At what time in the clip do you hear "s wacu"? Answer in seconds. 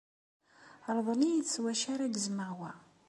1.53-1.87